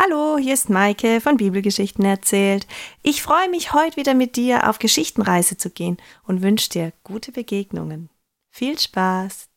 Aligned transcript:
Hallo, 0.00 0.38
hier 0.38 0.54
ist 0.54 0.70
Maike 0.70 1.20
von 1.20 1.38
Bibelgeschichten 1.38 2.04
erzählt. 2.04 2.68
Ich 3.02 3.20
freue 3.20 3.50
mich, 3.50 3.72
heute 3.72 3.96
wieder 3.96 4.14
mit 4.14 4.36
dir 4.36 4.70
auf 4.70 4.78
Geschichtenreise 4.78 5.56
zu 5.56 5.70
gehen 5.70 5.96
und 6.22 6.40
wünsche 6.40 6.70
dir 6.70 6.92
gute 7.02 7.32
Begegnungen. 7.32 8.08
Viel 8.54 8.78
Spaß! 8.78 9.48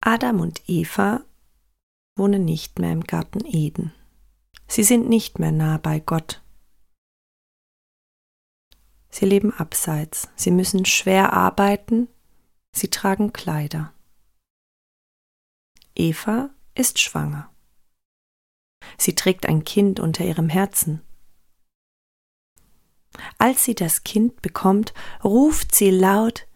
Adam 0.00 0.40
und 0.40 0.68
Eva 0.68 1.24
wohnen 2.16 2.44
nicht 2.44 2.80
mehr 2.80 2.90
im 2.90 3.04
Garten 3.04 3.44
Eden. 3.46 3.94
Sie 4.66 4.82
sind 4.82 5.08
nicht 5.08 5.38
mehr 5.38 5.52
nah 5.52 5.78
bei 5.78 6.00
Gott. 6.00 6.42
Sie 9.08 9.24
leben 9.24 9.52
abseits, 9.52 10.28
sie 10.34 10.50
müssen 10.50 10.84
schwer 10.84 11.32
arbeiten, 11.32 12.08
sie 12.72 12.88
tragen 12.88 13.32
Kleider. 13.32 13.92
Eva 15.94 16.50
ist 16.78 16.98
schwanger. 16.98 17.50
Sie 18.96 19.14
trägt 19.14 19.46
ein 19.46 19.64
Kind 19.64 20.00
unter 20.00 20.24
ihrem 20.24 20.48
Herzen. 20.48 21.02
Als 23.38 23.64
sie 23.64 23.74
das 23.74 24.04
Kind 24.04 24.42
bekommt, 24.42 24.94
ruft 25.24 25.74
sie 25.74 25.90
laut 25.90 26.46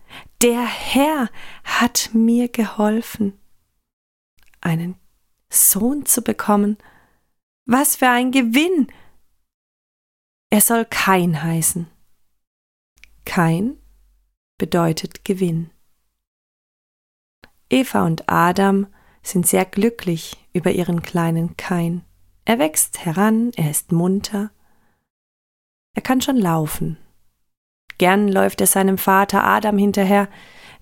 Der 0.43 0.65
Herr 0.65 1.31
hat 1.65 2.11
mir 2.13 2.49
geholfen. 2.49 3.39
Einen 4.61 4.97
Sohn 5.51 6.07
zu 6.07 6.23
bekommen, 6.23 6.79
was 7.67 7.97
für 7.97 8.09
ein 8.09 8.31
Gewinn. 8.31 8.93
Er 10.51 10.61
soll 10.61 10.85
kein 10.85 11.43
heißen. 11.43 11.91
Kein 13.25 13.79
bedeutet 14.59 15.25
Gewinn. 15.25 15.71
Eva 17.71 18.05
und 18.05 18.29
Adam 18.29 18.87
sind 19.23 19.47
sehr 19.47 19.65
glücklich 19.65 20.37
über 20.53 20.73
ihren 20.73 21.03
kleinen 21.03 21.57
Kain. 21.57 22.05
Er 22.45 22.59
wächst 22.59 23.05
heran, 23.05 23.53
er 23.57 23.71
ist 23.71 23.93
munter. 23.93 24.51
Er 25.95 26.03
kann 26.03 26.21
schon 26.21 26.37
laufen. 26.37 26.99
Gern 27.99 28.29
läuft 28.29 28.61
er 28.61 28.67
seinem 28.67 28.99
Vater 28.99 29.45
Adam 29.45 29.79
hinterher, 29.79 30.29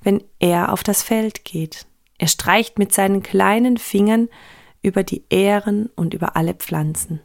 wenn 0.00 0.24
er 0.38 0.72
auf 0.72 0.83
das 0.83 1.02
Feld 1.02 1.44
geht. 1.44 1.86
Er 2.18 2.28
streicht 2.28 2.78
mit 2.78 2.94
seinen 2.94 3.22
kleinen 3.22 3.77
Fingern 3.77 4.28
über 4.83 5.02
die 5.02 5.24
Ähren 5.28 5.86
und 5.96 6.14
über 6.14 6.36
alle 6.36 6.55
Pflanzen. 6.55 7.20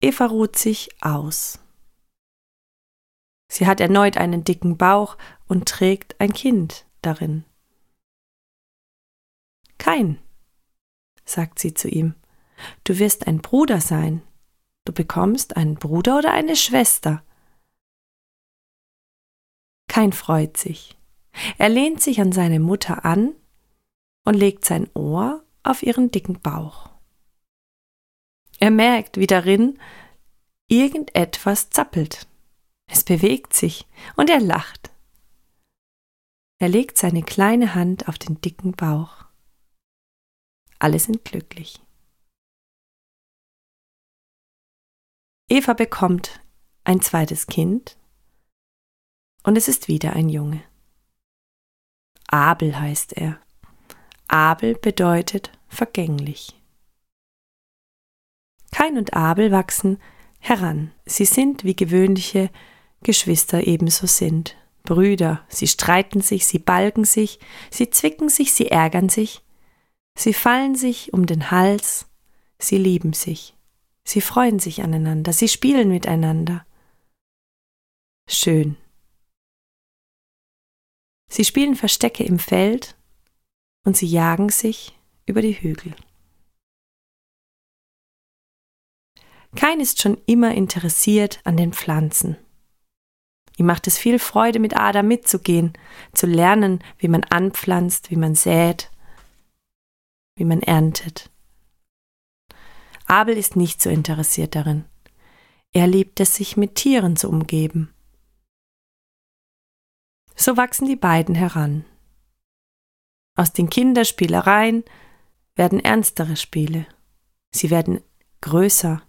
Eva 0.00 0.26
ruht 0.26 0.56
sich 0.56 0.90
aus. 1.00 1.60
Sie 3.50 3.66
hat 3.66 3.80
erneut 3.80 4.16
einen 4.16 4.44
dicken 4.44 4.76
Bauch 4.76 5.16
und 5.46 5.68
trägt 5.68 6.20
ein 6.20 6.32
Kind 6.32 6.86
darin. 7.02 7.44
Kein, 9.78 10.18
sagt 11.24 11.58
sie 11.58 11.74
zu 11.74 11.88
ihm. 11.88 12.14
Du 12.84 12.98
wirst 12.98 13.26
ein 13.26 13.38
Bruder 13.38 13.80
sein. 13.80 14.22
Du 14.84 14.92
bekommst 14.92 15.56
einen 15.56 15.76
Bruder 15.76 16.18
oder 16.18 16.32
eine 16.32 16.56
Schwester. 16.56 17.22
Kein 19.88 20.12
freut 20.12 20.56
sich. 20.56 20.96
Er 21.56 21.68
lehnt 21.68 22.00
sich 22.02 22.20
an 22.20 22.32
seine 22.32 22.60
Mutter 22.60 23.04
an 23.04 23.34
und 24.24 24.34
legt 24.34 24.64
sein 24.64 24.90
Ohr 24.94 25.44
auf 25.62 25.82
ihren 25.82 26.10
dicken 26.10 26.40
Bauch. 26.40 26.90
Er 28.58 28.70
merkt, 28.70 29.18
wie 29.18 29.26
darin 29.26 29.78
irgendetwas 30.66 31.70
zappelt. 31.70 32.26
Es 32.90 33.04
bewegt 33.04 33.54
sich 33.54 33.86
und 34.16 34.30
er 34.30 34.40
lacht. 34.40 34.90
Er 36.58 36.68
legt 36.68 36.98
seine 36.98 37.22
kleine 37.22 37.74
Hand 37.74 38.08
auf 38.08 38.18
den 38.18 38.40
dicken 38.40 38.72
Bauch. 38.72 39.27
Alle 40.78 40.98
sind 40.98 41.24
glücklich. 41.24 41.80
Eva 45.48 45.72
bekommt 45.72 46.40
ein 46.84 47.00
zweites 47.00 47.46
Kind 47.46 47.96
und 49.44 49.56
es 49.56 49.66
ist 49.66 49.88
wieder 49.88 50.12
ein 50.12 50.28
Junge. 50.28 50.62
Abel 52.28 52.78
heißt 52.78 53.14
er. 53.14 53.40
Abel 54.28 54.74
bedeutet 54.74 55.50
vergänglich. 55.68 56.60
Kain 58.70 58.98
und 58.98 59.14
Abel 59.14 59.50
wachsen 59.50 59.98
heran. 60.38 60.92
Sie 61.06 61.24
sind, 61.24 61.64
wie 61.64 61.74
gewöhnliche 61.74 62.50
Geschwister 63.02 63.66
ebenso 63.66 64.06
sind. 64.06 64.56
Brüder, 64.82 65.44
sie 65.48 65.66
streiten 65.66 66.20
sich, 66.20 66.46
sie 66.46 66.58
balgen 66.58 67.04
sich, 67.04 67.40
sie 67.70 67.90
zwicken 67.90 68.28
sich, 68.28 68.52
sie 68.52 68.68
ärgern 68.68 69.08
sich, 69.08 69.42
Sie 70.18 70.34
fallen 70.34 70.74
sich 70.74 71.12
um 71.12 71.26
den 71.26 71.52
Hals, 71.52 72.06
sie 72.58 72.76
lieben 72.76 73.12
sich, 73.12 73.56
sie 74.02 74.20
freuen 74.20 74.58
sich 74.58 74.82
aneinander, 74.82 75.32
sie 75.32 75.46
spielen 75.46 75.90
miteinander. 75.90 76.66
Schön. 78.28 78.76
Sie 81.30 81.44
spielen 81.44 81.76
Verstecke 81.76 82.24
im 82.24 82.40
Feld 82.40 82.96
und 83.84 83.96
sie 83.96 84.08
jagen 84.08 84.48
sich 84.48 84.98
über 85.24 85.40
die 85.40 85.52
Hügel. 85.52 85.94
Kein 89.54 89.78
ist 89.78 90.02
schon 90.02 90.20
immer 90.26 90.52
interessiert 90.52 91.40
an 91.44 91.56
den 91.56 91.72
Pflanzen. 91.72 92.36
Ihm 93.56 93.66
macht 93.66 93.86
es 93.86 93.96
viel 93.96 94.18
Freude, 94.18 94.58
mit 94.58 94.76
Adam 94.76 95.06
mitzugehen, 95.06 95.74
zu 96.12 96.26
lernen, 96.26 96.82
wie 96.98 97.08
man 97.08 97.22
anpflanzt, 97.22 98.10
wie 98.10 98.16
man 98.16 98.34
sät 98.34 98.90
wie 100.38 100.44
man 100.44 100.62
erntet. 100.62 101.30
Abel 103.06 103.36
ist 103.36 103.56
nicht 103.56 103.82
so 103.82 103.90
interessiert 103.90 104.54
darin. 104.54 104.84
Er 105.72 105.86
liebt 105.86 106.20
es, 106.20 106.36
sich 106.36 106.56
mit 106.56 106.76
Tieren 106.76 107.16
zu 107.16 107.28
umgeben. 107.28 107.92
So 110.36 110.56
wachsen 110.56 110.86
die 110.86 110.96
beiden 110.96 111.34
heran. 111.34 111.84
Aus 113.36 113.52
den 113.52 113.68
Kinderspielereien 113.68 114.84
werden 115.54 115.80
ernstere 115.80 116.36
Spiele. 116.36 116.86
Sie 117.50 117.70
werden 117.70 118.00
größer, 118.40 119.02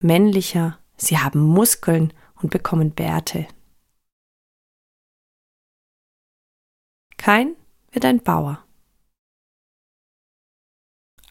männlicher, 0.00 0.78
sie 0.96 1.18
haben 1.18 1.40
Muskeln 1.40 2.12
und 2.42 2.50
bekommen 2.50 2.94
Bärte. 2.94 3.46
Kein 7.16 7.56
wird 7.90 8.04
ein 8.04 8.22
Bauer. 8.22 8.63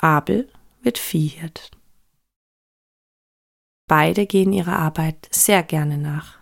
Abel 0.04 0.52
wird 0.82 0.98
Viehhirt. 0.98 1.72
Beide 3.88 4.26
gehen 4.26 4.52
ihrer 4.52 4.78
Arbeit 4.78 5.30
sehr 5.32 5.64
gerne 5.64 5.98
nach. 5.98 6.40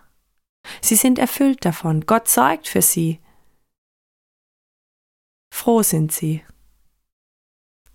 Sie 0.80 0.96
sind 0.96 1.18
erfüllt 1.18 1.64
davon. 1.64 2.06
Gott 2.06 2.28
sorgt 2.28 2.66
für 2.66 2.82
sie. 2.82 3.20
Froh 5.54 5.82
sind 5.82 6.10
sie. 6.10 6.44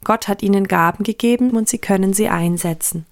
Gott 0.06 0.30
hat 0.30 0.42
ihnen 0.42 0.68
Gaben 0.68 1.04
gegeben 1.04 1.52
und 1.52 1.68
sie 1.68 1.80
können 1.80 2.14
sie 2.14 2.30
einsetzen. 2.30 3.06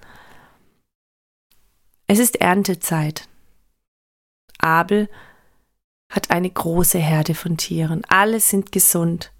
Es 2.08 2.20
ist 2.20 2.38
Erntezeit. 2.38 3.28
Abel 4.60 5.10
hat 6.10 6.30
eine 6.30 6.50
große 6.50 7.00
Herde 7.00 7.36
von 7.36 7.58
Tieren. 7.58 8.06
Alle 8.08 8.40
sind 8.40 8.72
gesund. 8.72 9.34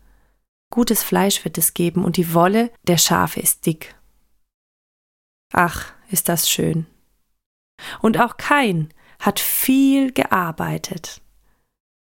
Gutes 0.76 1.04
Fleisch 1.04 1.46
wird 1.46 1.58
es 1.58 1.74
geben 1.74 2.04
und 2.04 2.18
die 2.18 2.34
Wolle 2.34 2.70
der 2.84 2.98
Schafe 2.98 3.40
ist 3.40 3.66
dick. 3.66 3.96
Ach, 5.54 5.94
ist 6.10 6.28
das 6.28 6.50
schön. 6.50 6.86
Und 8.02 8.20
auch 8.20 8.36
Kain 8.36 8.90
hat 9.22 9.40
viel 9.40 10.12
gearbeitet 10.12 11.22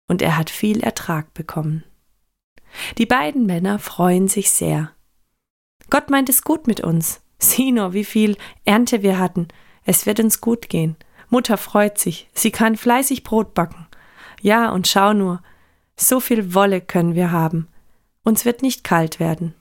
und 0.08 0.22
er 0.22 0.38
hat 0.38 0.52
viel 0.52 0.82
Ertrag 0.82 1.34
bekommen. 1.34 1.84
Die 3.00 3.08
beiden 3.08 3.48
Männer 3.48 3.80
freuen 3.80 4.28
sich 4.28 4.52
sehr. 4.52 4.92
Gott 5.90 6.12
meint 6.12 6.30
es 6.30 6.44
gut 6.44 6.68
mit 6.68 6.80
uns. 6.80 7.22
Sieh 7.40 7.72
nur, 7.72 7.94
wie 7.94 8.06
viel 8.06 8.38
Ernte 8.66 9.02
wir 9.02 9.18
hatten. 9.18 9.48
Es 9.84 10.06
wird 10.06 10.20
uns 10.20 10.42
gut 10.42 10.70
gehen. 10.70 10.96
Mutter 11.30 11.58
freut 11.58 11.98
sich. 11.98 12.30
Sie 12.36 12.52
kann 12.52 12.78
fleißig 12.78 13.24
Brot 13.24 13.56
backen. 13.56 13.88
Ja, 14.44 14.70
und 14.70 14.88
schau 14.88 15.14
nur, 15.14 15.42
so 15.96 16.20
viel 16.20 16.54
Wolle 16.54 16.82
können 16.82 17.16
wir 17.16 17.32
haben. 17.32 17.68
Uns 18.30 18.46
wird 18.46 18.62
nicht 18.62 18.84
kalt 18.84 19.20
werden. 19.20 19.56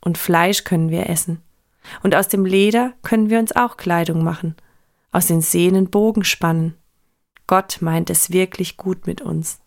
Und 0.00 0.18
Fleisch 0.18 0.64
können 0.64 0.90
wir 0.90 1.08
essen. 1.08 1.40
Und 2.02 2.16
aus 2.16 2.26
dem 2.26 2.44
Leder 2.44 2.92
können 3.02 3.30
wir 3.30 3.38
uns 3.38 3.54
auch 3.54 3.76
Kleidung 3.76 4.24
machen, 4.24 4.56
aus 5.12 5.28
den 5.28 5.40
Sehnen 5.40 5.90
Bogen 5.90 6.24
spannen. 6.24 6.76
Gott 7.46 7.78
meint 7.82 8.10
es 8.10 8.32
wirklich 8.32 8.76
gut 8.76 9.06
mit 9.06 9.20
uns. 9.20 9.60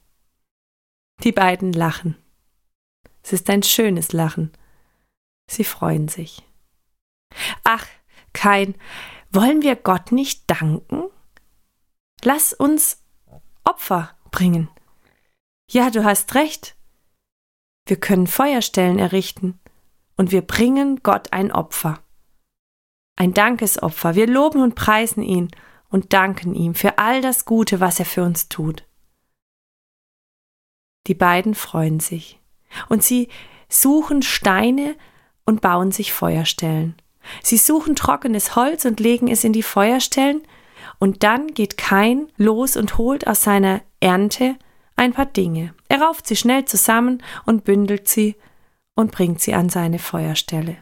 Die 1.24 1.31
beiden 1.31 1.71
lachen. 1.71 2.18
Es 3.24 3.31
ist 3.31 3.50
ein 3.50 3.63
schönes 3.63 4.12
Lachen. 4.12 4.51
Sie 5.50 5.63
freuen 5.63 6.09
sich. 6.09 6.44
Ach, 7.63 7.88
kein, 8.33 8.75
wollen 9.31 9.62
wir 9.62 9.77
Gott 9.77 10.12
nicht 10.12 10.51
danken? 10.51 11.06
Lass 12.25 12.51
uns 12.51 13.01
Opfer 13.63 14.18
bringen. 14.31 14.68
Ja, 15.71 15.89
du 15.91 16.03
hast 16.03 16.35
recht. 16.35 16.76
Wir 17.87 17.97
können 17.97 18.27
Feuerstellen 18.27 18.99
errichten 18.99 19.59
und 20.17 20.31
wir 20.31 20.41
bringen 20.41 20.99
Gott 21.03 21.31
ein 21.31 21.51
Opfer. 21.51 21.99
Ein 23.15 23.33
Dankesopfer. 23.33 24.15
Wir 24.15 24.27
loben 24.27 24.61
und 24.61 24.75
preisen 24.75 25.23
ihn 25.23 25.49
und 25.89 26.13
danken 26.13 26.53
ihm 26.53 26.75
für 26.75 26.97
all 26.97 27.21
das 27.21 27.45
Gute, 27.45 27.79
was 27.79 27.99
er 27.99 28.05
für 28.05 28.23
uns 28.23 28.49
tut. 28.49 28.85
Die 31.07 31.15
beiden 31.15 31.55
freuen 31.55 32.01
sich 32.01 32.39
und 32.89 33.03
sie 33.03 33.29
suchen 33.69 34.21
Steine 34.21 34.95
und 35.45 35.61
bauen 35.61 35.91
sich 35.93 36.11
Feuerstellen. 36.11 36.95
Sie 37.41 37.57
suchen 37.57 37.95
trockenes 37.95 38.55
Holz 38.55 38.83
und 38.85 38.99
legen 38.99 39.29
es 39.29 39.43
in 39.43 39.53
die 39.53 39.63
Feuerstellen, 39.63 40.41
und 40.99 41.23
dann 41.23 41.53
geht 41.53 41.77
Kain 41.77 42.31
los 42.37 42.75
und 42.75 42.97
holt 42.97 43.27
aus 43.27 43.43
seiner 43.43 43.81
Ernte 43.99 44.55
ein 44.97 45.13
paar 45.13 45.25
Dinge. 45.25 45.73
Er 45.88 46.01
rauft 46.01 46.27
sie 46.27 46.35
schnell 46.35 46.65
zusammen 46.65 47.23
und 47.45 47.63
bündelt 47.63 48.07
sie 48.07 48.35
und 48.95 49.11
bringt 49.11 49.39
sie 49.39 49.53
an 49.53 49.69
seine 49.69 49.99
Feuerstelle. 49.99 50.77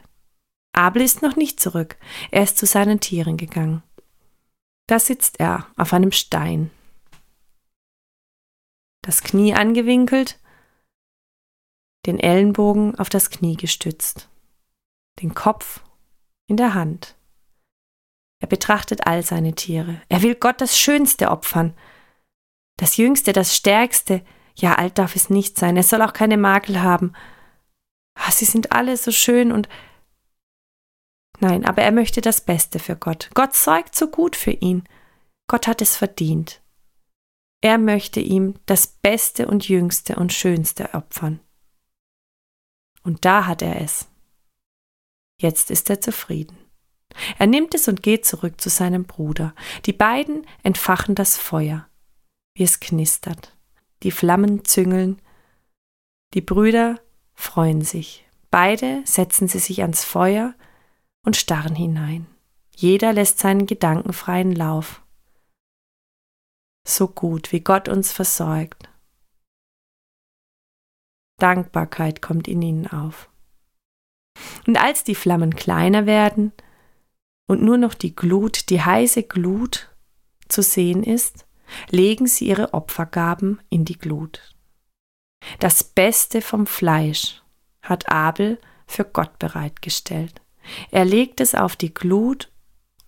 Abel 0.72 1.02
ist 1.02 1.22
noch 1.22 1.36
nicht 1.36 1.60
zurück, 1.60 1.96
er 2.30 2.42
ist 2.42 2.58
zu 2.58 2.66
seinen 2.66 3.00
Tieren 3.00 3.36
gegangen. 3.36 3.82
Da 4.88 4.98
sitzt 4.98 5.40
er 5.40 5.66
auf 5.76 5.92
einem 5.92 6.12
Stein. 6.12 6.70
Das 9.02 9.22
Knie 9.22 9.54
angewinkelt, 9.54 10.38
den 12.06 12.18
Ellenbogen 12.18 12.94
auf 12.98 13.08
das 13.08 13.30
Knie 13.30 13.56
gestützt, 13.56 14.28
den 15.20 15.34
Kopf 15.34 15.82
in 16.46 16.56
der 16.56 16.74
Hand. 16.74 17.16
Er 18.40 18.48
betrachtet 18.48 19.06
all 19.06 19.22
seine 19.22 19.54
Tiere. 19.54 20.00
Er 20.08 20.22
will 20.22 20.34
Gott 20.34 20.60
das 20.60 20.78
Schönste 20.78 21.30
opfern. 21.30 21.74
Das 22.76 22.96
Jüngste, 22.96 23.32
das 23.32 23.54
Stärkste. 23.54 24.24
Ja, 24.54 24.74
alt 24.74 24.98
darf 24.98 25.16
es 25.16 25.30
nicht 25.30 25.58
sein. 25.58 25.76
Es 25.76 25.88
soll 25.88 26.02
auch 26.02 26.12
keine 26.12 26.36
Makel 26.36 26.82
haben. 26.82 27.12
Ah, 28.14 28.30
sie 28.30 28.44
sind 28.44 28.72
alle 28.72 28.96
so 28.96 29.10
schön 29.10 29.52
und 29.52 29.68
Nein, 31.38 31.66
aber 31.66 31.82
er 31.82 31.92
möchte 31.92 32.22
das 32.22 32.40
Beste 32.40 32.78
für 32.78 32.96
Gott. 32.96 33.28
Gott 33.34 33.54
sorgt 33.54 33.94
so 33.94 34.08
gut 34.08 34.36
für 34.36 34.52
ihn. 34.52 34.84
Gott 35.48 35.66
hat 35.66 35.82
es 35.82 35.94
verdient. 35.94 36.62
Er 37.60 37.78
möchte 37.78 38.20
ihm 38.20 38.54
das 38.66 38.86
Beste 38.86 39.46
und 39.46 39.68
Jüngste 39.68 40.16
und 40.16 40.32
Schönste 40.32 40.94
opfern. 40.94 41.40
Und 43.02 43.24
da 43.24 43.46
hat 43.46 43.62
er 43.62 43.80
es. 43.80 44.08
Jetzt 45.40 45.70
ist 45.70 45.90
er 45.90 46.00
zufrieden. 46.00 46.56
Er 47.38 47.46
nimmt 47.46 47.74
es 47.74 47.88
und 47.88 48.02
geht 48.02 48.26
zurück 48.26 48.60
zu 48.60 48.68
seinem 48.68 49.04
Bruder. 49.04 49.54
Die 49.84 49.92
beiden 49.92 50.46
entfachen 50.62 51.14
das 51.14 51.36
Feuer, 51.36 51.88
wie 52.56 52.62
es 52.62 52.80
knistert. 52.80 53.54
Die 54.02 54.10
Flammen 54.10 54.64
züngeln. 54.64 55.20
Die 56.32 56.40
Brüder 56.40 56.98
freuen 57.34 57.82
sich. 57.82 58.26
Beide 58.50 59.02
setzen 59.04 59.46
sie 59.46 59.58
sich 59.58 59.82
ans 59.82 60.04
Feuer 60.04 60.54
und 61.22 61.36
starren 61.36 61.74
hinein. 61.74 62.26
Jeder 62.74 63.12
lässt 63.12 63.38
seinen 63.38 63.66
Gedanken 63.66 64.12
freien 64.12 64.54
Lauf. 64.54 65.02
So 66.88 67.08
gut, 67.08 67.52
wie 67.52 67.60
Gott 67.60 67.88
uns 67.88 68.12
versorgt. 68.12 68.88
Dankbarkeit 71.38 72.22
kommt 72.22 72.48
in 72.48 72.62
ihnen 72.62 72.86
auf. 72.86 73.28
Und 74.66 74.78
als 74.78 75.04
die 75.04 75.14
Flammen 75.14 75.54
kleiner 75.54 76.06
werden 76.06 76.52
und 77.46 77.62
nur 77.62 77.76
noch 77.76 77.92
die 77.92 78.16
Glut, 78.16 78.70
die 78.70 78.80
heiße 78.80 79.24
Glut 79.24 79.94
zu 80.48 80.62
sehen 80.62 81.02
ist, 81.02 81.45
legen 81.90 82.26
sie 82.26 82.46
ihre 82.48 82.74
Opfergaben 82.74 83.60
in 83.70 83.84
die 83.84 83.98
Glut. 83.98 84.54
Das 85.58 85.84
Beste 85.84 86.42
vom 86.42 86.66
Fleisch 86.66 87.42
hat 87.82 88.10
Abel 88.10 88.60
für 88.86 89.04
Gott 89.04 89.38
bereitgestellt. 89.38 90.40
Er 90.90 91.04
legt 91.04 91.40
es 91.40 91.54
auf 91.54 91.76
die 91.76 91.94
Glut 91.94 92.50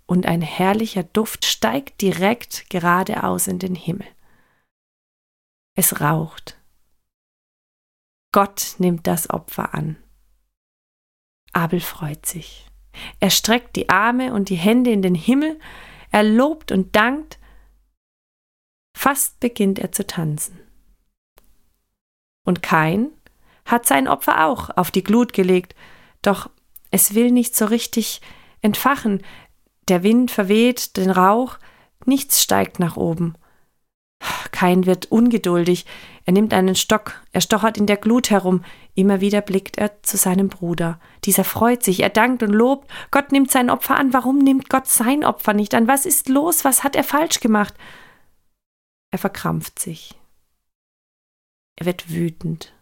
und 0.07 0.27
ein 0.27 0.43
herrlicher 0.43 1.03
Duft 1.03 1.45
steigt 1.45 2.01
direkt 2.01 2.71
geradeaus 2.71 3.47
in 3.47 3.59
den 3.59 3.75
Himmel. 3.75 4.07
Es 5.77 6.01
raucht. 6.01 6.59
Gott 8.33 8.77
nimmt 8.79 9.07
das 9.07 9.31
Opfer 9.31 9.75
an. 9.75 9.97
Abel 11.53 11.81
freut 11.81 12.27
sich. 12.27 12.67
Er 13.21 13.31
streckt 13.31 13.77
die 13.77 13.89
Arme 13.89 14.33
und 14.33 14.49
die 14.49 14.57
Hände 14.57 14.91
in 14.91 15.03
den 15.03 15.15
Himmel, 15.15 15.59
er 16.11 16.23
lobt 16.23 16.73
und 16.73 16.97
dankt. 16.97 17.38
Fast 19.01 19.39
beginnt 19.39 19.79
er 19.79 19.93
zu 19.93 20.05
tanzen. 20.09 20.59
Und 22.45 22.65
Kain 22.65 23.13
hat 23.65 23.87
sein 23.87 24.09
Opfer 24.09 24.45
auch 24.45 24.77
auf 24.77 24.91
die 24.91 25.05
Glut 25.05 25.33
gelegt, 25.33 25.77
doch 26.21 26.51
es 26.91 27.15
will 27.15 27.31
nicht 27.31 27.55
so 27.55 27.67
richtig 27.67 28.21
entfachen. 28.61 29.23
Der 29.87 30.03
Wind 30.03 30.33
verweht 30.33 30.97
den 30.97 31.13
Rauch, 31.13 31.59
nichts 32.07 32.43
steigt 32.43 32.81
nach 32.81 32.97
oben. 32.97 33.37
Kein 34.51 34.85
wird 34.85 35.13
ungeduldig. 35.13 35.87
Er 36.25 36.33
nimmt 36.33 36.53
einen 36.53 36.75
Stock, 36.75 37.23
er 37.31 37.41
stochert 37.41 37.79
in 37.79 37.87
der 37.87 37.99
Glut 37.99 38.31
herum. 38.31 38.65
Immer 38.97 39.21
wieder 39.21 39.43
blickt 39.43 39.79
er 39.79 40.03
zu 40.03 40.17
seinem 40.17 40.49
Bruder. 40.49 40.99
Dieser 41.23 41.45
freut 41.45 41.85
sich, 41.85 42.03
er 42.03 42.11
dankt 42.11 42.43
und 42.43 42.51
lobt. 42.51 42.91
Gott 43.13 43.31
nimmt 43.31 43.53
sein 43.53 43.71
Opfer 43.71 43.95
an. 43.95 44.13
Warum 44.13 44.39
nimmt 44.39 44.69
Gott 44.69 44.89
sein 44.89 45.25
Opfer 45.25 45.55
nicht 45.55 45.73
an? 45.77 45.87
Was 45.87 46.05
ist 46.05 46.29
los? 46.29 46.65
Was 46.65 46.83
hat 46.83 46.97
er 46.97 47.05
falsch 47.05 47.39
gemacht? 47.39 47.75
Er 49.11 49.19
verkrampft 49.19 49.79
sich. 49.79 50.15
Er 51.77 51.87
wird 51.87 52.11
wütend. 52.11 52.75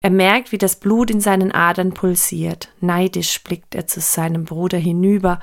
Er 0.00 0.10
merkt, 0.10 0.52
wie 0.52 0.58
das 0.58 0.78
Blut 0.78 1.10
in 1.10 1.20
seinen 1.20 1.52
Adern 1.52 1.92
pulsiert. 1.92 2.72
Neidisch 2.80 3.42
blickt 3.42 3.74
er 3.74 3.86
zu 3.86 4.00
seinem 4.00 4.44
Bruder 4.44 4.78
hinüber. 4.78 5.40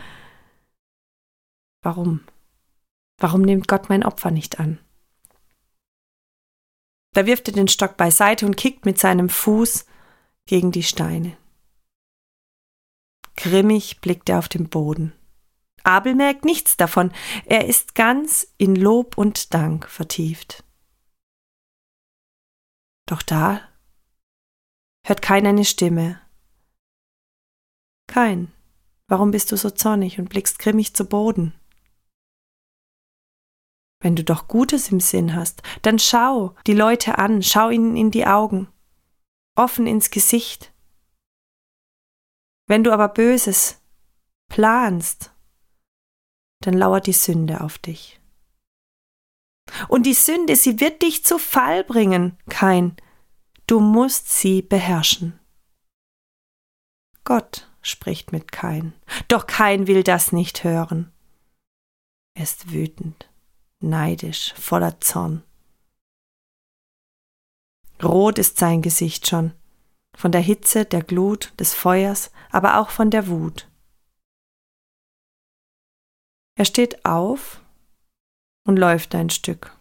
Warum? 1.83 2.25
Warum 3.17 3.41
nimmt 3.41 3.67
Gott 3.67 3.89
mein 3.89 4.03
Opfer 4.03 4.31
nicht 4.31 4.59
an? 4.59 4.79
Da 7.13 7.25
wirft 7.25 7.47
er 7.47 7.53
den 7.53 7.67
Stock 7.67 7.97
beiseite 7.97 8.45
und 8.45 8.57
kickt 8.57 8.85
mit 8.85 8.99
seinem 8.99 9.29
Fuß 9.29 9.85
gegen 10.45 10.71
die 10.71 10.83
Steine. 10.83 11.37
Grimmig 13.35 14.01
blickt 14.01 14.29
er 14.29 14.39
auf 14.39 14.49
den 14.49 14.69
Boden. 14.69 15.13
Abel 15.85 16.15
merkt 16.15 16.45
nichts 16.45 16.77
davon. 16.77 17.11
Er 17.45 17.65
ist 17.65 17.95
ganz 17.95 18.53
in 18.57 18.75
Lob 18.75 19.17
und 19.17 19.53
Dank 19.53 19.89
vertieft. 19.89 20.63
Doch 23.07 23.21
da 23.21 23.61
hört 25.05 25.21
kein 25.21 25.45
eine 25.45 25.65
Stimme. 25.65 26.19
Kein, 28.07 28.51
warum 29.07 29.31
bist 29.31 29.51
du 29.51 29.57
so 29.57 29.69
zornig 29.69 30.19
und 30.19 30.29
blickst 30.29 30.59
grimmig 30.59 30.95
zu 30.95 31.05
Boden? 31.05 31.53
Wenn 34.01 34.15
du 34.15 34.23
doch 34.23 34.47
Gutes 34.47 34.91
im 34.91 34.99
Sinn 34.99 35.35
hast, 35.35 35.63
dann 35.81 35.99
schau 35.99 36.55
die 36.67 36.73
Leute 36.73 37.17
an, 37.17 37.41
schau 37.41 37.69
ihnen 37.69 37.95
in 37.95 38.11
die 38.11 38.27
Augen, 38.27 38.67
offen 39.55 39.87
ins 39.87 40.11
Gesicht. 40.11 40.73
Wenn 42.67 42.83
du 42.83 42.91
aber 42.91 43.07
Böses 43.07 43.81
planst, 44.49 45.34
dann 46.61 46.73
lauert 46.73 47.07
die 47.07 47.13
Sünde 47.13 47.61
auf 47.61 47.77
dich. 47.77 48.19
Und 49.87 50.05
die 50.05 50.13
Sünde, 50.13 50.55
sie 50.55 50.79
wird 50.79 51.01
dich 51.01 51.23
zu 51.23 51.39
Fall 51.39 51.83
bringen, 51.83 52.37
kein, 52.49 52.95
Du 53.67 53.79
musst 53.79 54.29
sie 54.29 54.61
beherrschen. 54.61 55.39
Gott 57.23 57.67
spricht 57.81 58.31
mit 58.31 58.51
Kain, 58.51 58.93
doch 59.27 59.47
Kain 59.47 59.87
will 59.87 60.03
das 60.03 60.31
nicht 60.31 60.63
hören. 60.63 61.11
Er 62.35 62.43
ist 62.43 62.71
wütend, 62.71 63.27
neidisch, 63.79 64.53
voller 64.53 64.99
Zorn. 64.99 65.41
Rot 68.03 68.37
ist 68.37 68.59
sein 68.59 68.83
Gesicht 68.83 69.27
schon, 69.27 69.53
von 70.15 70.31
der 70.31 70.41
Hitze, 70.41 70.85
der 70.85 71.01
Glut, 71.01 71.53
des 71.59 71.73
Feuers, 71.73 72.31
aber 72.51 72.79
auch 72.79 72.91
von 72.91 73.09
der 73.09 73.27
Wut. 73.27 73.67
Er 76.57 76.65
steht 76.65 77.05
auf 77.05 77.61
und 78.65 78.77
läuft 78.77 79.13
ein 79.13 79.29
Stück 79.29 79.75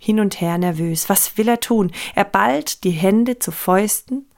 hin 0.00 0.20
und 0.20 0.40
her 0.40 0.58
nervös. 0.58 1.08
Was 1.08 1.36
will 1.36 1.48
er 1.48 1.60
tun? 1.60 1.92
Er 2.14 2.24
ballt 2.24 2.84
die 2.84 2.90
Hände 2.90 3.38
zu 3.38 3.50
Fäusten 3.50 4.30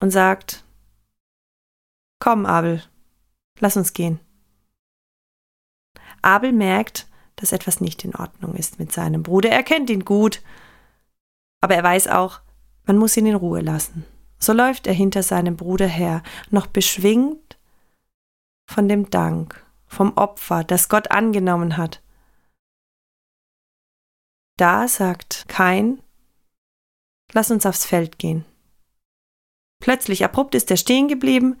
und 0.00 0.10
sagt, 0.10 0.64
Komm, 2.20 2.46
Abel, 2.46 2.82
lass 3.60 3.76
uns 3.76 3.92
gehen. 3.92 4.20
Abel 6.20 6.52
merkt, 6.52 7.06
dass 7.36 7.52
etwas 7.52 7.80
nicht 7.80 8.04
in 8.04 8.16
Ordnung 8.16 8.54
ist 8.54 8.80
mit 8.80 8.92
seinem 8.92 9.22
Bruder. 9.22 9.50
Er 9.50 9.62
kennt 9.62 9.88
ihn 9.90 10.04
gut, 10.04 10.42
aber 11.60 11.76
er 11.76 11.84
weiß 11.84 12.08
auch, 12.08 12.40
man 12.86 12.98
muss 12.98 13.16
ihn 13.16 13.26
in 13.26 13.36
Ruhe 13.36 13.60
lassen. 13.60 14.04
So 14.40 14.52
läuft 14.52 14.88
er 14.88 14.94
hinter 14.94 15.22
seinem 15.22 15.56
Bruder 15.56 15.86
her, 15.86 16.22
noch 16.50 16.66
beschwingt 16.66 17.56
von 18.68 18.88
dem 18.88 19.10
Dank, 19.10 19.64
vom 19.88 20.16
Opfer, 20.16 20.64
das 20.64 20.88
Gott 20.88 21.10
angenommen 21.10 21.76
hat. 21.76 22.02
Da 24.56 24.88
sagt 24.88 25.46
Kain, 25.48 26.02
Lass 27.32 27.50
uns 27.50 27.66
aufs 27.66 27.84
Feld 27.84 28.18
gehen. 28.18 28.44
Plötzlich 29.80 30.24
abrupt 30.24 30.54
ist 30.54 30.70
er 30.70 30.76
stehen 30.76 31.08
geblieben, 31.08 31.60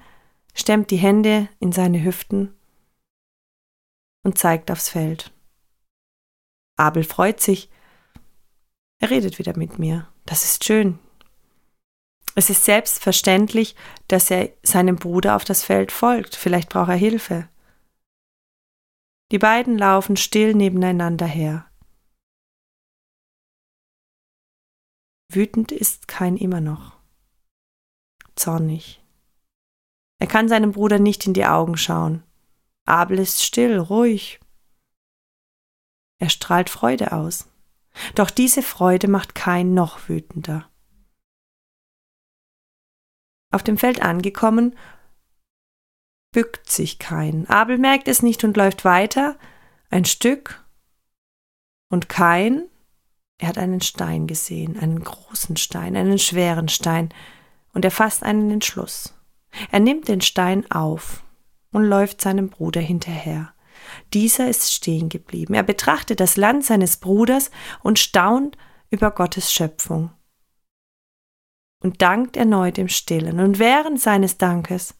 stemmt 0.54 0.90
die 0.90 0.96
Hände 0.96 1.48
in 1.60 1.72
seine 1.72 2.02
Hüften 2.02 2.54
und 4.24 4.38
zeigt 4.38 4.70
aufs 4.70 4.88
Feld. 4.88 5.32
Abel 6.76 7.04
freut 7.04 7.40
sich. 7.40 7.70
Er 9.00 9.10
redet 9.10 9.38
wieder 9.38 9.56
mit 9.56 9.78
mir. 9.78 10.08
Das 10.26 10.44
ist 10.44 10.64
schön. 10.64 10.98
Es 12.34 12.50
ist 12.50 12.64
selbstverständlich, 12.64 13.74
dass 14.06 14.30
er 14.30 14.50
seinem 14.62 14.96
Bruder 14.96 15.36
auf 15.36 15.44
das 15.44 15.64
Feld 15.64 15.92
folgt. 15.92 16.36
Vielleicht 16.36 16.68
braucht 16.68 16.88
er 16.88 16.96
Hilfe. 16.96 17.48
Die 19.30 19.38
beiden 19.38 19.76
laufen 19.76 20.16
still 20.16 20.54
nebeneinander 20.54 21.26
her. 21.26 21.70
Wütend 25.30 25.72
ist 25.72 26.08
kein 26.08 26.36
immer 26.38 26.62
noch. 26.62 26.98
Zornig. 28.34 29.04
Er 30.20 30.26
kann 30.26 30.48
seinem 30.48 30.72
Bruder 30.72 30.98
nicht 30.98 31.26
in 31.26 31.34
die 31.34 31.44
Augen 31.44 31.76
schauen. 31.76 32.22
Abel 32.86 33.18
ist 33.18 33.44
still, 33.44 33.78
ruhig. 33.78 34.40
Er 36.18 36.30
strahlt 36.30 36.70
Freude 36.70 37.12
aus. 37.12 37.48
Doch 38.14 38.30
diese 38.30 38.62
Freude 38.62 39.08
macht 39.08 39.34
kein 39.34 39.74
noch 39.74 40.08
wütender. 40.08 40.70
Auf 43.52 43.62
dem 43.62 43.76
Feld 43.76 44.02
angekommen, 44.02 44.76
bückt 46.32 46.70
sich 46.70 46.98
kein. 46.98 47.48
Abel 47.48 47.78
merkt 47.78 48.08
es 48.08 48.22
nicht 48.22 48.44
und 48.44 48.56
läuft 48.56 48.84
weiter, 48.84 49.36
ein 49.90 50.04
Stück, 50.04 50.64
und 51.90 52.08
kein 52.08 52.68
er 53.38 53.48
hat 53.48 53.58
einen 53.58 53.80
Stein 53.80 54.26
gesehen, 54.26 54.78
einen 54.78 55.02
großen 55.02 55.56
Stein, 55.56 55.96
einen 55.96 56.18
schweren 56.18 56.68
Stein, 56.68 57.10
und 57.72 57.84
er 57.84 57.92
fasst 57.92 58.24
einen 58.24 58.50
Entschluss. 58.50 59.14
Er 59.70 59.78
nimmt 59.78 60.08
den 60.08 60.20
Stein 60.20 60.68
auf 60.70 61.22
und 61.72 61.84
läuft 61.84 62.20
seinem 62.20 62.48
Bruder 62.48 62.80
hinterher. 62.80 63.54
Dieser 64.12 64.48
ist 64.48 64.72
stehen 64.72 65.08
geblieben. 65.08 65.54
Er 65.54 65.62
betrachtet 65.62 66.18
das 66.18 66.36
Land 66.36 66.64
seines 66.64 66.96
Bruders 66.96 67.50
und 67.82 68.00
staunt 68.00 68.58
über 68.90 69.12
Gottes 69.12 69.52
Schöpfung. 69.52 70.10
Und 71.80 72.02
dankt 72.02 72.36
erneut 72.36 72.76
im 72.76 72.88
Stillen. 72.88 73.38
Und 73.38 73.60
während 73.60 74.00
seines 74.00 74.36
Dankes 74.36 74.94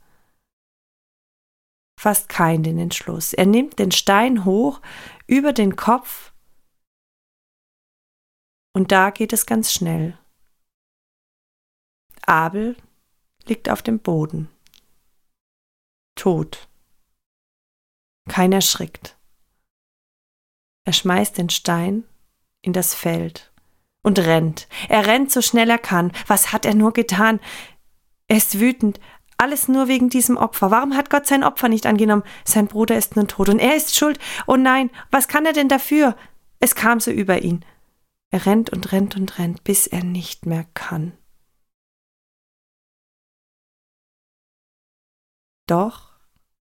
fasst 1.99 2.28
kein 2.28 2.62
den 2.62 2.78
Entschluss. 2.78 3.33
Er 3.33 3.45
nimmt 3.45 3.81
den 3.81 3.90
Stein 3.90 4.45
hoch 4.45 4.81
über 5.26 5.52
den 5.52 5.75
Kopf 5.75 6.33
und 8.73 8.93
da 8.93 9.11
geht 9.11 9.33
es 9.33 9.47
ganz 9.47 9.73
schnell. 9.73 10.17
Abel 12.25 12.76
liegt 13.47 13.69
auf 13.69 13.83
dem 13.83 13.99
Boden. 13.99 14.49
Tot. 16.14 16.69
Keiner 18.28 18.61
schrickt. 18.61 19.17
Er 20.85 20.93
schmeißt 20.93 21.37
den 21.37 21.50
Stein 21.50 22.05
in 22.62 22.73
das 22.73 22.95
Feld 22.95 23.52
und 24.02 24.21
rennt. 24.21 24.69
Er 24.88 25.07
rennt 25.07 25.33
so 25.33 25.43
schnell 25.43 25.71
er 25.71 25.78
kann. 25.78 26.12
Was 26.28 26.52
hat 26.52 26.64
er 26.64 26.75
nur 26.75 26.93
getan? 26.93 27.40
Er 28.28 28.37
ist 28.37 28.61
wütend. 28.61 29.00
Alles 29.40 29.68
nur 29.68 29.87
wegen 29.87 30.11
diesem 30.11 30.37
Opfer. 30.37 30.73
Warum 30.73 30.97
hat 30.97 31.11
Gott 31.11 31.26
sein 31.26 31.45
Opfer 31.45 31.68
nicht 31.68 31.87
angenommen? 31.87 32.25
Sein 32.45 32.66
Bruder 32.66 32.99
ist 32.99 33.14
nun 33.14 33.28
tot 33.28 33.49
und 33.49 33.61
er 33.61 33.76
ist 33.76 33.97
schuld. 33.97 34.18
Oh 34.49 34.57
nein, 34.57 34.90
was 35.12 35.28
kann 35.28 35.47
er 35.47 35.52
denn 35.52 35.68
dafür? 35.68 36.16
Es 36.59 36.75
kam 36.75 36.99
so 36.99 37.12
über 37.12 37.40
ihn. 37.40 37.64
Er 38.30 38.47
rennt 38.47 38.71
und 38.71 38.90
rennt 38.90 39.16
und 39.16 39.38
rennt, 39.38 39.62
bis 39.62 39.87
er 39.87 40.02
nicht 40.02 40.45
mehr 40.45 40.64
kann. 40.75 41.16
Doch 45.68 46.18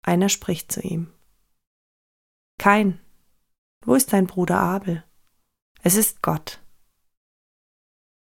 einer 0.02 0.28
spricht 0.28 0.70
zu 0.70 0.82
ihm. 0.82 1.12
Kein, 2.58 3.00
wo 3.84 3.94
ist 3.94 4.12
dein 4.12 4.26
Bruder 4.26 4.60
Abel? 4.60 5.04
Es 5.82 5.94
ist 5.94 6.20
Gott. 6.20 6.60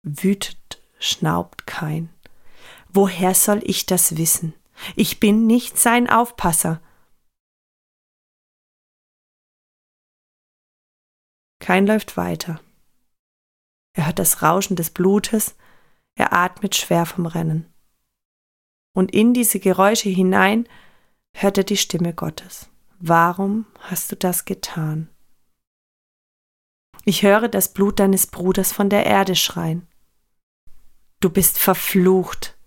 Wütend 0.04 0.82
schnaubt 0.98 1.68
Kein. 1.68 2.10
Woher 2.90 3.36
soll 3.36 3.62
ich 3.64 3.86
das 3.86 4.18
wissen? 4.18 4.54
Ich 4.96 5.20
bin 5.20 5.48
nicht 5.48 5.78
sein 5.78 6.10
Aufpasser. 6.10 6.82
Kein 11.60 11.86
läuft 11.86 12.18
weiter. 12.18 12.62
Er 13.94 14.08
hört 14.08 14.20
das 14.20 14.42
Rauschen 14.42 14.76
des 14.76 14.92
Blutes, 14.92 15.56
er 16.16 16.34
atmet 16.34 16.76
schwer 16.76 17.06
vom 17.06 17.26
Rennen. 17.26 17.72
Und 18.94 19.14
in 19.14 19.34
diese 19.34 19.60
Geräusche 19.60 20.10
hinein 20.10 20.68
hört 21.34 21.58
er 21.58 21.64
die 21.64 21.78
Stimme 21.78 22.14
Gottes. 22.14 22.70
Warum 23.00 23.66
hast 23.80 24.12
du 24.12 24.16
das 24.16 24.46
getan? 24.46 25.10
Ich 27.06 27.24
höre 27.24 27.48
das 27.48 27.74
Blut 27.74 28.00
deines 28.00 28.28
Bruders 28.28 28.72
von 28.72 28.90
der 28.90 29.06
Erde 29.06 29.36
schreien. 29.36 29.88
Du 31.20 31.30
bist 31.30 31.58
verflucht. 31.58 32.58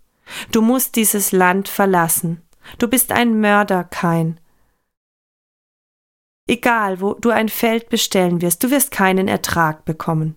Du 0.51 0.63
musst 0.63 0.97
dieses 0.97 1.33
Land 1.33 1.69
verlassen. 1.69 2.43
Du 2.79 2.89
bist 2.89 3.13
ein 3.13 3.41
Mörder, 3.41 3.85
Kain. 3.85 4.41
Egal, 6.49 7.01
wo 7.01 7.15
du 7.15 7.31
ein 7.31 7.49
Feld 7.49 7.89
bestellen 7.89 8.43
wirst, 8.43 8.63
du 8.65 8.71
wirst 8.71 8.91
keinen 8.91 9.29
Ertrag 9.29 9.85
bekommen. 9.85 10.37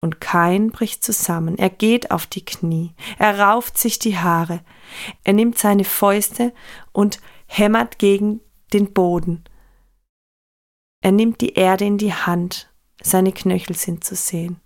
Und 0.00 0.20
Kain 0.20 0.70
bricht 0.70 1.02
zusammen, 1.02 1.56
er 1.56 1.70
geht 1.70 2.10
auf 2.10 2.26
die 2.26 2.44
Knie, 2.44 2.94
er 3.18 3.38
rauft 3.38 3.78
sich 3.78 3.98
die 3.98 4.18
Haare, 4.18 4.60
er 5.22 5.32
nimmt 5.32 5.56
seine 5.56 5.84
Fäuste 5.84 6.52
und 6.92 7.20
hämmert 7.46 7.98
gegen 7.98 8.40
den 8.74 8.92
Boden. 8.92 9.44
Er 11.00 11.12
nimmt 11.12 11.40
die 11.40 11.54
Erde 11.54 11.86
in 11.86 11.96
die 11.96 12.12
Hand, 12.12 12.70
seine 13.02 13.32
Knöchel 13.32 13.76
sind 13.76 14.04
zu 14.04 14.14
sehen. 14.14 14.60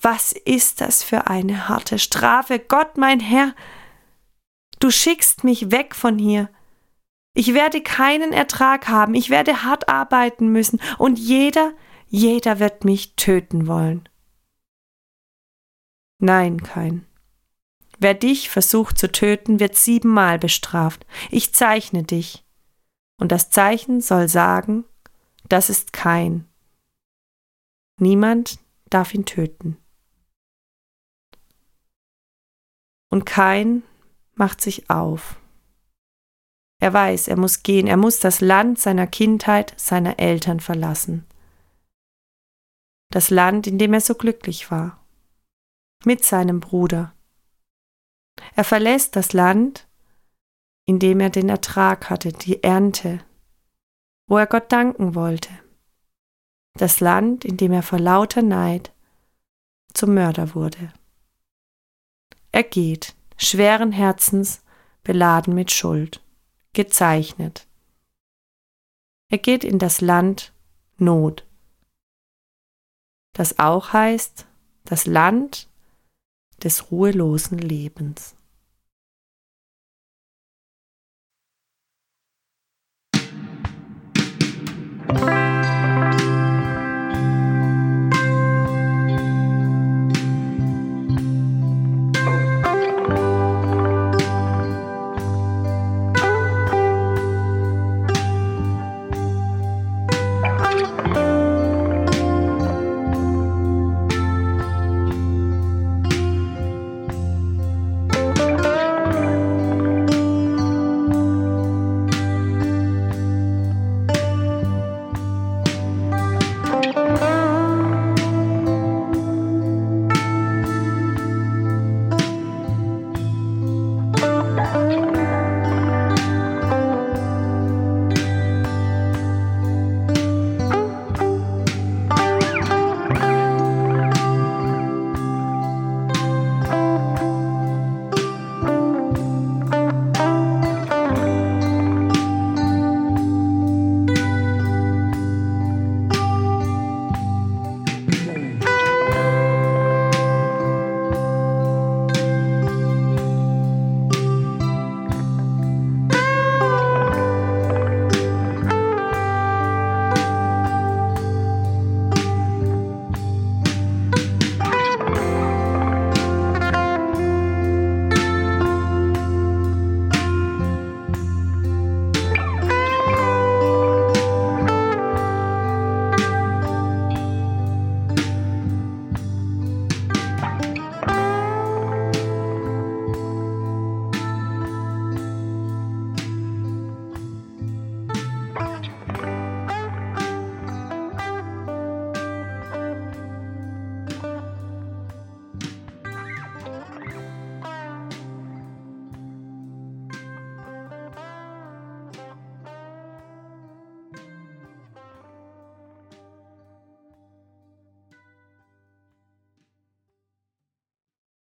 Was 0.00 0.32
ist 0.32 0.80
das 0.80 1.02
für 1.02 1.26
eine 1.26 1.68
harte 1.68 1.98
Strafe, 1.98 2.58
Gott 2.58 2.96
mein 2.96 3.20
Herr? 3.20 3.54
Du 4.78 4.90
schickst 4.90 5.44
mich 5.44 5.70
weg 5.70 5.94
von 5.94 6.18
hier. 6.18 6.48
Ich 7.34 7.54
werde 7.54 7.82
keinen 7.82 8.32
Ertrag 8.32 8.88
haben, 8.88 9.14
ich 9.14 9.30
werde 9.30 9.62
hart 9.62 9.88
arbeiten 9.88 10.48
müssen, 10.48 10.80
und 10.98 11.18
jeder, 11.18 11.72
jeder 12.08 12.58
wird 12.58 12.84
mich 12.84 13.14
töten 13.14 13.66
wollen. 13.66 14.08
Nein, 16.18 16.62
kein. 16.62 17.06
Wer 17.98 18.14
dich 18.14 18.48
versucht 18.48 18.98
zu 18.98 19.12
töten, 19.12 19.60
wird 19.60 19.76
siebenmal 19.76 20.38
bestraft. 20.38 21.06
Ich 21.30 21.54
zeichne 21.54 22.02
dich. 22.02 22.44
Und 23.18 23.32
das 23.32 23.50
Zeichen 23.50 24.00
soll 24.00 24.28
sagen, 24.28 24.84
das 25.48 25.68
ist 25.68 25.92
kein. 25.92 26.48
Niemand 27.98 28.58
darf 28.88 29.12
ihn 29.12 29.26
töten. 29.26 29.76
Und 33.10 33.26
kein 33.26 33.82
macht 34.34 34.60
sich 34.60 34.88
auf. 34.88 35.36
Er 36.80 36.92
weiß, 36.92 37.28
er 37.28 37.36
muss 37.36 37.62
gehen, 37.62 37.86
er 37.86 37.96
muss 37.96 38.20
das 38.20 38.40
Land 38.40 38.78
seiner 38.78 39.06
Kindheit, 39.06 39.74
seiner 39.76 40.18
Eltern 40.18 40.60
verlassen 40.60 41.26
das 43.10 43.30
Land, 43.30 43.66
in 43.66 43.78
dem 43.78 43.92
er 43.92 44.00
so 44.00 44.14
glücklich 44.14 44.70
war, 44.70 45.04
mit 46.04 46.24
seinem 46.24 46.60
Bruder. 46.60 47.12
Er 48.54 48.64
verlässt 48.64 49.16
das 49.16 49.32
Land, 49.32 49.88
in 50.86 50.98
dem 50.98 51.20
er 51.20 51.30
den 51.30 51.48
Ertrag 51.48 52.08
hatte, 52.08 52.32
die 52.32 52.62
Ernte, 52.62 53.20
wo 54.28 54.38
er 54.38 54.46
Gott 54.46 54.72
danken 54.72 55.14
wollte, 55.14 55.50
das 56.74 57.00
Land, 57.00 57.44
in 57.44 57.56
dem 57.56 57.72
er 57.72 57.82
vor 57.82 57.98
lauter 57.98 58.42
Neid 58.42 58.92
zum 59.92 60.14
Mörder 60.14 60.54
wurde. 60.54 60.92
Er 62.52 62.64
geht, 62.64 63.14
schweren 63.36 63.92
Herzens, 63.92 64.62
beladen 65.02 65.54
mit 65.54 65.70
Schuld, 65.70 66.22
gezeichnet. 66.72 67.66
Er 69.28 69.38
geht 69.38 69.64
in 69.64 69.78
das 69.78 70.00
Land 70.00 70.52
Not 70.98 71.44
das 73.32 73.58
auch 73.58 73.92
heißt 73.92 74.46
das 74.84 75.06
Land 75.06 75.68
des 76.62 76.90
ruhelosen 76.90 77.58
Lebens. 77.58 78.34
Musik 85.08 85.49